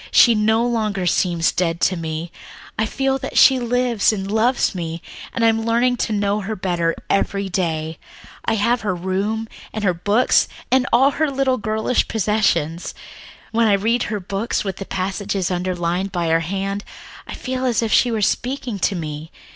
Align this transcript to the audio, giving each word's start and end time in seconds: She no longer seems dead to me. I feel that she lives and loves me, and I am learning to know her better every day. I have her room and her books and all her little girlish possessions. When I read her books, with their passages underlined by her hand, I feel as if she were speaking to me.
She 0.09 0.33
no 0.33 0.65
longer 0.65 1.05
seems 1.05 1.51
dead 1.51 1.79
to 1.81 1.95
me. 1.95 2.31
I 2.75 2.87
feel 2.87 3.19
that 3.19 3.37
she 3.37 3.59
lives 3.59 4.11
and 4.11 4.31
loves 4.31 4.73
me, 4.73 4.99
and 5.31 5.45
I 5.45 5.47
am 5.47 5.63
learning 5.63 5.97
to 5.97 6.11
know 6.11 6.39
her 6.39 6.55
better 6.55 6.95
every 7.07 7.49
day. 7.49 7.99
I 8.43 8.55
have 8.55 8.81
her 8.81 8.95
room 8.95 9.47
and 9.71 9.83
her 9.83 9.93
books 9.93 10.47
and 10.71 10.87
all 10.91 11.11
her 11.11 11.29
little 11.29 11.59
girlish 11.59 12.07
possessions. 12.07 12.95
When 13.51 13.67
I 13.67 13.73
read 13.73 14.01
her 14.09 14.19
books, 14.19 14.63
with 14.63 14.77
their 14.77 14.85
passages 14.87 15.51
underlined 15.51 16.11
by 16.11 16.29
her 16.29 16.39
hand, 16.39 16.83
I 17.27 17.35
feel 17.35 17.63
as 17.65 17.83
if 17.83 17.93
she 17.93 18.09
were 18.09 18.23
speaking 18.23 18.79
to 18.79 18.95
me. 18.95 19.29